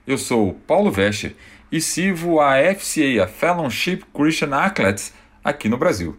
Eu 0.06 0.18
sou 0.18 0.52
Paulo 0.66 0.90
Vescher 0.90 1.34
e 1.72 1.80
sirvo 1.80 2.38
a 2.38 2.56
FCA, 2.74 3.24
a 3.24 3.26
Fellowship 3.26 4.02
Christian 4.14 4.54
Athletes, 4.54 5.14
aqui 5.48 5.68
no 5.68 5.78
Brasil. 5.78 6.16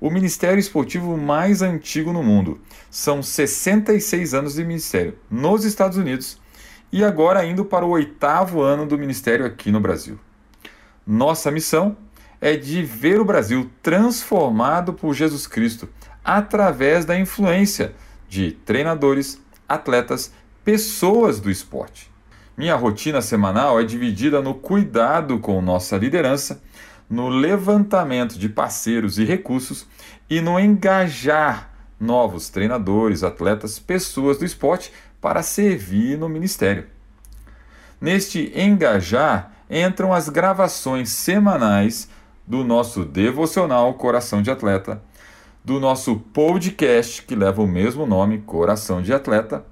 O 0.00 0.10
ministério 0.10 0.58
esportivo 0.58 1.16
mais 1.16 1.60
antigo 1.60 2.12
no 2.12 2.22
mundo. 2.22 2.60
São 2.90 3.22
66 3.22 4.32
anos 4.32 4.54
de 4.54 4.64
ministério 4.64 5.18
nos 5.30 5.64
Estados 5.64 5.98
Unidos 5.98 6.40
e 6.90 7.04
agora 7.04 7.44
indo 7.44 7.64
para 7.64 7.84
o 7.84 7.90
oitavo 7.90 8.62
ano 8.62 8.86
do 8.86 8.98
ministério 8.98 9.44
aqui 9.44 9.70
no 9.70 9.80
Brasil. 9.80 10.18
Nossa 11.06 11.50
missão 11.50 11.96
é 12.40 12.56
de 12.56 12.82
ver 12.82 13.20
o 13.20 13.24
Brasil 13.24 13.70
transformado 13.82 14.94
por 14.94 15.14
Jesus 15.14 15.46
Cristo 15.46 15.88
através 16.24 17.04
da 17.04 17.18
influência 17.18 17.92
de 18.28 18.52
treinadores, 18.52 19.40
atletas, 19.68 20.32
pessoas 20.64 21.40
do 21.40 21.50
esporte. 21.50 22.10
Minha 22.56 22.76
rotina 22.76 23.20
semanal 23.20 23.80
é 23.80 23.84
dividida 23.84 24.40
no 24.40 24.54
cuidado 24.54 25.38
com 25.38 25.60
nossa 25.60 25.96
liderança, 25.96 26.62
no 27.10 27.28
levantamento 27.28 28.38
de 28.38 28.48
parceiros 28.48 29.18
e 29.18 29.24
recursos 29.24 29.84
e 30.30 30.40
no 30.40 30.60
engajar 30.60 31.70
novos 31.98 32.48
treinadores, 32.48 33.24
atletas, 33.24 33.80
pessoas 33.80 34.38
do 34.38 34.44
esporte 34.44 34.92
para 35.20 35.42
servir 35.42 36.16
no 36.16 36.28
ministério. 36.28 36.86
Neste 38.00 38.52
engajar 38.58 39.52
entram 39.68 40.14
as 40.14 40.28
gravações 40.28 41.10
semanais 41.10 42.08
do 42.46 42.62
nosso 42.62 43.04
devocional 43.04 43.92
Coração 43.94 44.40
de 44.40 44.50
Atleta, 44.50 45.02
do 45.64 45.80
nosso 45.80 46.16
podcast 46.16 47.22
que 47.22 47.34
leva 47.34 47.60
o 47.60 47.66
mesmo 47.66 48.06
nome, 48.06 48.38
Coração 48.38 49.02
de 49.02 49.12
Atleta, 49.12 49.64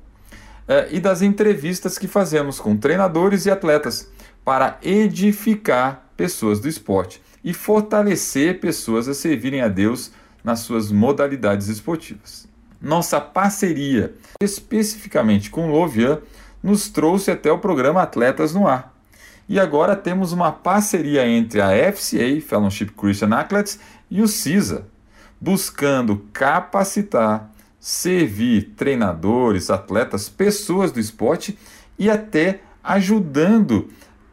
é, 0.66 0.88
e 0.90 1.00
das 1.00 1.22
entrevistas 1.22 1.96
que 1.96 2.06
fazemos 2.06 2.60
com 2.60 2.76
treinadores 2.76 3.46
e 3.46 3.50
atletas 3.50 4.12
para 4.44 4.76
edificar 4.82 6.10
pessoas 6.14 6.60
do 6.60 6.68
esporte 6.68 7.22
e 7.42 7.54
fortalecer 7.54 8.60
pessoas 8.60 9.08
a 9.08 9.14
servirem 9.14 9.60
a 9.60 9.68
Deus 9.68 10.10
nas 10.42 10.60
suas 10.60 10.90
modalidades 10.90 11.68
esportivas. 11.68 12.48
Nossa 12.80 13.20
parceria, 13.20 14.14
especificamente 14.40 15.50
com 15.50 15.68
o 15.68 15.72
Lovian, 15.72 16.20
nos 16.62 16.88
trouxe 16.88 17.30
até 17.30 17.50
o 17.50 17.58
programa 17.58 18.02
Atletas 18.02 18.54
no 18.54 18.66
Ar. 18.66 18.94
E 19.48 19.58
agora 19.58 19.96
temos 19.96 20.32
uma 20.32 20.52
parceria 20.52 21.26
entre 21.26 21.60
a 21.60 21.70
FCA, 21.92 22.40
Fellowship 22.40 22.90
Christian 22.96 23.34
Athletes, 23.34 23.80
e 24.10 24.22
o 24.22 24.28
CISA, 24.28 24.86
buscando 25.40 26.24
capacitar, 26.32 27.50
servir 27.80 28.74
treinadores, 28.76 29.70
atletas, 29.70 30.28
pessoas 30.28 30.92
do 30.92 31.00
esporte 31.00 31.58
e 31.98 32.10
até 32.10 32.60
ajudando 32.82 33.88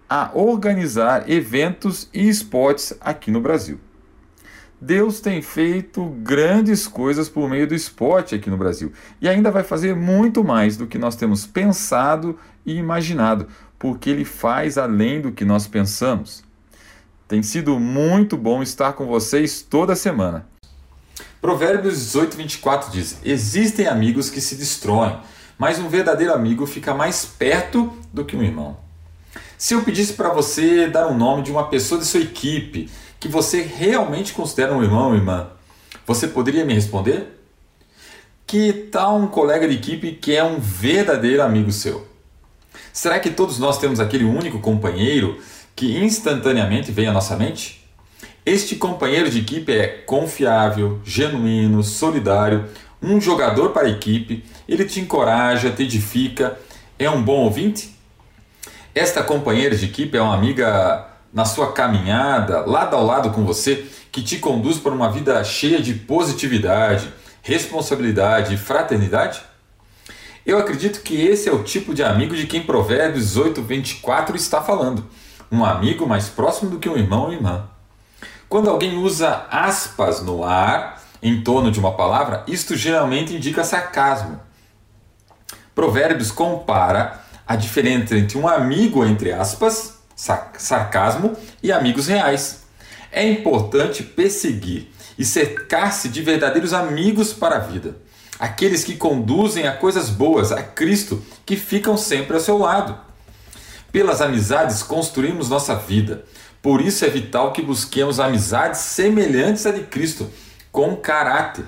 a 0.10 0.32
organizar 0.34 1.30
eventos 1.30 2.10
e 2.14 2.28
esportes 2.28 2.94
aqui 3.02 3.32
no 3.32 3.42
Brasil. 3.42 3.80
Deus 4.80 5.20
tem 5.20 5.42
feito 5.42 6.06
grandes 6.22 6.88
coisas 6.88 7.30
por 7.30 7.50
meio 7.50 7.66
do 7.66 7.74
esporte 7.74 8.36
aqui 8.36 8.50
no 8.50 8.58
Brasil 8.58 8.92
e 9.22 9.28
ainda 9.28 9.50
vai 9.50 9.64
fazer 9.64 9.96
muito 9.96 10.44
mais 10.44 10.78
do 10.78 10.86
que 10.86 10.98
nós 10.98 11.16
temos 11.16 11.48
pensado 11.48 12.38
e 12.66 12.76
imaginado, 12.76 13.48
porque 13.80 14.10
Ele 14.10 14.26
faz 14.26 14.78
além 14.78 15.22
do 15.22 15.32
que 15.32 15.46
nós 15.46 15.66
pensamos. 15.66 16.44
Tem 17.28 17.42
sido 17.42 17.80
muito 17.80 18.38
bom 18.38 18.62
estar 18.62 18.94
com 18.94 19.08
vocês 19.08 19.62
toda 19.62 19.96
semana. 19.96 20.46
Provérbios 21.42 21.96
18, 21.96 22.38
24 22.38 22.92
diz: 22.92 23.20
Existem 23.24 23.88
amigos 23.88 24.30
que 24.30 24.42
se 24.42 24.56
destroem, 24.56 25.18
mas 25.58 25.80
um 25.80 25.88
verdadeiro 25.88 26.34
amigo 26.34 26.68
fica 26.68 26.94
mais 26.94 27.26
perto 27.26 27.92
do 28.14 28.26
que 28.26 28.36
um 28.36 28.44
irmão. 28.44 28.85
Se 29.58 29.74
eu 29.74 29.84
pedisse 29.84 30.14
para 30.14 30.30
você 30.30 30.88
dar 30.88 31.08
um 31.08 31.18
nome 31.18 31.44
de 31.44 31.52
uma 31.52 31.68
pessoa 31.68 32.00
de 32.00 32.06
sua 32.06 32.20
equipe 32.20 32.90
que 33.20 33.28
você 33.28 33.62
realmente 33.62 34.34
considera 34.34 34.74
um 34.74 34.84
irmão 34.84 35.10
ou 35.10 35.16
irmã, 35.16 35.48
você 36.06 36.28
poderia 36.28 36.66
me 36.66 36.74
responder? 36.74 37.40
Que 38.46 38.74
tal 38.92 39.18
um 39.18 39.28
colega 39.28 39.68
de 39.68 39.76
equipe 39.76 40.12
que 40.12 40.36
é 40.36 40.44
um 40.44 40.60
verdadeiro 40.60 41.42
amigo 41.42 41.72
seu? 41.72 42.06
Será 42.92 43.18
que 43.18 43.30
todos 43.30 43.58
nós 43.58 43.80
temos 43.80 44.00
aquele 44.00 44.26
único 44.26 44.60
companheiro 44.60 45.40
que 45.74 45.98
instantaneamente 45.98 46.92
vem 46.92 47.08
à 47.08 47.14
nossa 47.14 47.38
mente? 47.38 47.84
Este 48.46 48.76
companheiro 48.76 49.30
de 49.30 49.40
equipe 49.40 49.72
é 49.72 49.88
confiável, 49.88 51.00
genuíno, 51.04 51.82
solidário, 51.82 52.66
um 53.02 53.20
jogador 53.20 53.70
para 53.70 53.88
a 53.88 53.90
equipe, 53.90 54.44
ele 54.68 54.86
te 54.86 55.00
encoraja, 55.00 55.72
te 55.72 55.84
edifica, 55.84 56.60
é 57.00 57.10
um 57.10 57.24
bom 57.24 57.44
ouvinte? 57.44 57.95
Esta 58.96 59.22
companheira 59.22 59.76
de 59.76 59.88
equipe 59.88 60.18
é 60.18 60.22
uma 60.22 60.34
amiga 60.34 61.06
na 61.34 61.44
sua 61.44 61.74
caminhada, 61.74 62.62
lado 62.62 62.96
ao 62.96 63.06
lado 63.06 63.30
com 63.32 63.44
você, 63.44 63.86
que 64.10 64.24
te 64.24 64.38
conduz 64.38 64.78
para 64.78 64.94
uma 64.94 65.12
vida 65.12 65.44
cheia 65.44 65.82
de 65.82 65.94
positividade, 65.94 67.14
responsabilidade 67.42 68.54
e 68.54 68.58
fraternidade? 68.58 69.42
Eu 70.46 70.58
acredito 70.58 71.02
que 71.02 71.22
esse 71.22 71.50
é 71.50 71.52
o 71.52 71.62
tipo 71.62 71.94
de 71.94 72.04
amigo 72.04 72.38
de 72.38 72.48
quem 72.48 72.64
Provérbios 72.64 73.26
18, 73.26 73.62
24 73.64 74.34
está 74.38 74.62
falando. 74.62 75.06
Um 75.52 75.66
amigo 75.66 76.08
mais 76.08 76.30
próximo 76.30 76.72
do 76.72 76.80
que 76.80 76.88
um 76.88 76.96
irmão 76.96 77.24
ou 77.24 77.34
irmã. 77.34 77.68
Quando 78.48 78.70
alguém 78.70 78.96
usa 78.98 79.46
aspas 79.52 80.22
no 80.22 80.42
ar 80.42 81.04
em 81.22 81.42
torno 81.42 81.70
de 81.70 81.82
uma 81.82 81.92
palavra, 81.92 82.46
isto 82.48 82.78
geralmente 82.78 83.36
indica 83.36 83.66
sarcasmo. 83.66 84.40
Provérbios 85.74 86.32
compara 86.32 87.25
a 87.48 87.56
diferença 87.56 88.16
entre 88.18 88.38
um 88.38 88.48
amigo, 88.48 89.06
entre 89.06 89.32
aspas, 89.32 90.00
sarcasmo, 90.16 91.36
e 91.62 91.72
amigos 91.72 92.08
reais. 92.08 92.64
É 93.12 93.28
importante 93.28 94.04
perseguir 94.04 94.92
e 95.18 95.24
cercar-se 95.24 96.10
de 96.10 96.22
verdadeiros 96.22 96.74
amigos 96.74 97.34
para 97.34 97.58
a 97.58 97.60
vida. 97.60 97.98
Aqueles 98.38 98.84
que 98.84 98.98
conduzem 98.98 99.68
a 99.68 99.72
coisas 99.72 100.10
boas, 100.10 100.52
a 100.52 100.62
Cristo, 100.62 101.24
que 101.46 101.56
ficam 101.56 101.96
sempre 101.96 102.34
ao 102.34 102.42
seu 102.42 102.58
lado. 102.58 102.98
Pelas 103.92 104.22
amizades 104.22 104.84
construímos 104.84 105.50
nossa 105.50 105.76
vida. 105.76 106.26
Por 106.62 106.82
isso 106.82 107.06
é 107.06 107.10
vital 107.10 107.54
que 107.54 107.62
busquemos 107.62 108.20
amizades 108.20 108.82
semelhantes 108.82 109.66
à 109.66 109.72
de 109.72 109.84
Cristo, 109.84 110.30
com 110.72 110.96
caráter. 110.98 111.64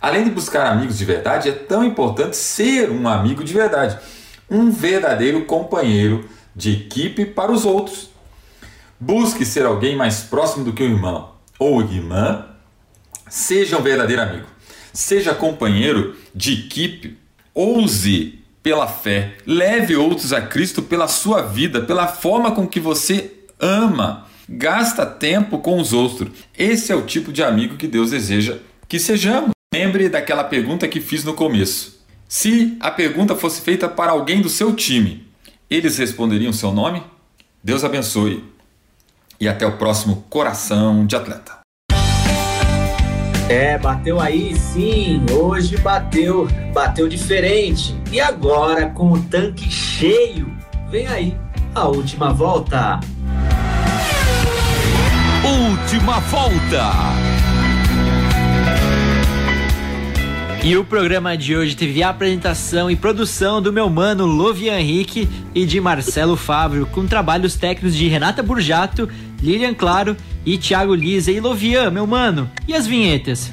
Além 0.00 0.24
de 0.24 0.30
buscar 0.30 0.66
amigos 0.66 0.98
de 0.98 1.04
verdade, 1.04 1.50
é 1.50 1.52
tão 1.52 1.84
importante 1.84 2.36
ser 2.36 2.90
um 2.90 3.06
amigo 3.06 3.44
de 3.44 3.52
verdade, 3.52 3.98
um 4.50 4.70
verdadeiro 4.70 5.44
companheiro 5.44 6.28
de 6.54 6.72
equipe 6.72 7.24
para 7.24 7.52
os 7.52 7.64
outros. 7.64 8.10
Busque 8.98 9.46
ser 9.46 9.64
alguém 9.64 9.96
mais 9.96 10.20
próximo 10.20 10.64
do 10.64 10.72
que 10.72 10.82
o 10.82 10.86
irmão 10.86 11.32
ou 11.58 11.80
irmã. 11.80 12.46
Seja 13.28 13.78
um 13.78 13.82
verdadeiro 13.82 14.22
amigo. 14.22 14.46
Seja 14.92 15.34
companheiro 15.34 16.16
de 16.34 16.54
equipe. 16.54 17.16
Ouse 17.54 18.38
pela 18.62 18.86
fé. 18.86 19.36
Leve 19.46 19.96
outros 19.96 20.32
a 20.32 20.40
Cristo 20.40 20.82
pela 20.82 21.08
sua 21.08 21.42
vida, 21.42 21.80
pela 21.80 22.08
forma 22.08 22.50
com 22.50 22.66
que 22.66 22.80
você 22.80 23.32
ama 23.58 24.26
gasta 24.50 25.06
tempo 25.06 25.58
com 25.58 25.78
os 25.78 25.92
outros. 25.92 26.30
Esse 26.58 26.90
é 26.90 26.96
o 26.96 27.06
tipo 27.06 27.32
de 27.32 27.42
amigo 27.42 27.76
que 27.76 27.86
Deus 27.86 28.10
deseja 28.10 28.58
que 28.88 28.98
sejamos. 28.98 29.50
Lembre 29.72 30.08
daquela 30.08 30.42
pergunta 30.42 30.88
que 30.88 31.00
fiz 31.00 31.22
no 31.22 31.34
começo. 31.34 31.99
Se 32.32 32.76
a 32.78 32.92
pergunta 32.92 33.34
fosse 33.34 33.60
feita 33.60 33.88
para 33.88 34.12
alguém 34.12 34.40
do 34.40 34.48
seu 34.48 34.72
time, 34.72 35.26
eles 35.68 35.98
responderiam 35.98 36.52
seu 36.52 36.70
nome? 36.70 37.02
Deus 37.60 37.82
abençoe 37.82 38.44
e 39.40 39.48
até 39.48 39.66
o 39.66 39.76
próximo 39.76 40.24
Coração 40.30 41.04
de 41.04 41.16
Atleta. 41.16 41.58
É, 43.48 43.76
bateu 43.76 44.20
aí 44.20 44.54
sim, 44.54 45.26
hoje 45.28 45.76
bateu, 45.78 46.46
bateu 46.72 47.08
diferente. 47.08 47.96
E 48.12 48.20
agora, 48.20 48.90
com 48.90 49.10
o 49.10 49.20
tanque 49.24 49.68
cheio, 49.68 50.56
vem 50.88 51.08
aí 51.08 51.36
a 51.74 51.88
última 51.88 52.32
volta. 52.32 53.00
Última 55.42 56.20
volta. 56.20 57.29
E 60.62 60.76
o 60.76 60.84
programa 60.84 61.38
de 61.38 61.56
hoje 61.56 61.74
teve 61.74 62.02
a 62.02 62.10
apresentação 62.10 62.90
e 62.90 62.94
produção 62.94 63.62
do 63.62 63.72
meu 63.72 63.88
mano 63.88 64.26
Lovian 64.26 64.78
Henrique 64.78 65.26
e 65.54 65.64
de 65.64 65.80
Marcelo 65.80 66.36
Fábio, 66.36 66.86
com 66.86 67.06
trabalhos 67.06 67.56
técnicos 67.56 67.96
de 67.96 68.06
Renata 68.08 68.42
Burjato, 68.42 69.08
Lilian 69.40 69.72
Claro 69.72 70.14
e 70.44 70.58
Thiago 70.58 70.94
Lisa. 70.94 71.32
E 71.32 71.40
Lovian, 71.40 71.90
meu 71.90 72.06
mano, 72.06 72.48
e 72.68 72.74
as 72.74 72.86
vinhetas? 72.86 73.50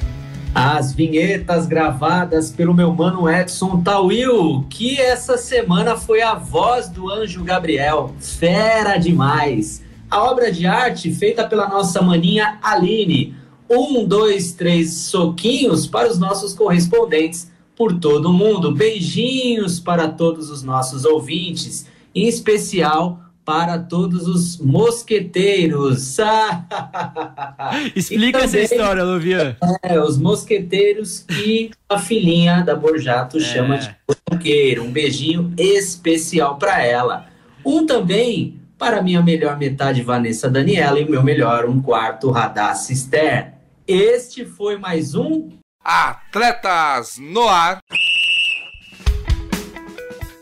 As 0.53 0.91
vinhetas 0.91 1.65
gravadas 1.65 2.51
pelo 2.51 2.73
meu 2.73 2.93
mano 2.93 3.29
Edson 3.29 3.81
Tawil, 3.81 4.65
que 4.69 4.99
essa 4.99 5.37
semana 5.37 5.95
foi 5.95 6.21
a 6.21 6.35
voz 6.35 6.89
do 6.89 7.09
anjo 7.09 7.41
Gabriel. 7.41 8.13
Fera 8.19 8.97
demais! 8.97 9.81
A 10.11 10.23
obra 10.23 10.51
de 10.51 10.67
arte 10.67 11.13
feita 11.13 11.47
pela 11.47 11.69
nossa 11.69 12.01
maninha 12.01 12.57
Aline. 12.61 13.33
Um, 13.69 14.05
dois, 14.05 14.53
três 14.53 14.93
soquinhos 14.93 15.87
para 15.87 16.09
os 16.09 16.17
nossos 16.17 16.53
correspondentes 16.53 17.51
por 17.75 17.99
todo 17.99 18.29
o 18.29 18.33
mundo. 18.33 18.73
Beijinhos 18.73 19.79
para 19.79 20.07
todos 20.07 20.49
os 20.49 20.63
nossos 20.63 21.05
ouvintes, 21.05 21.85
em 22.13 22.27
especial 22.27 23.21
para 23.47 23.79
todos 23.79 24.27
os 24.27 24.57
mosqueteiros. 24.57 26.17
Explica 27.95 28.39
também, 28.39 28.61
essa 28.61 28.73
história, 28.73 29.03
Luvian. 29.05 29.55
É, 29.81 29.97
os 30.01 30.17
mosqueteiros 30.17 31.19
que 31.19 31.71
a 31.87 31.97
filhinha 31.97 32.61
da 32.61 32.75
Borjato 32.75 33.37
é. 33.37 33.39
chama 33.39 33.77
de 33.77 33.95
mosqueiro. 34.29 34.83
Um 34.83 34.91
beijinho 34.91 35.53
especial 35.57 36.57
para 36.57 36.83
ela. 36.85 37.27
Um 37.65 37.85
também 37.85 38.59
para 38.77 39.01
minha 39.01 39.21
melhor 39.21 39.57
metade, 39.57 40.01
Vanessa 40.01 40.49
Daniela, 40.49 40.99
e 40.99 41.05
o 41.05 41.09
meu 41.09 41.23
melhor, 41.23 41.65
um 41.65 41.81
quarto, 41.81 42.29
Radar 42.29 42.75
Cister. 42.75 43.56
Este 43.87 44.45
foi 44.45 44.77
mais 44.77 45.15
um 45.15 45.47
Atletas 45.81 47.17
no 47.17 47.47
Ar. 47.47 47.79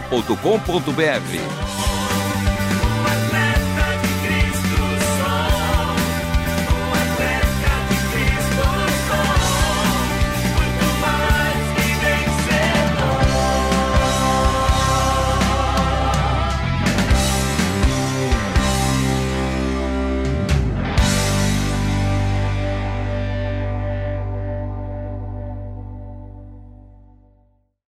jornal.com.br. 0.00 1.95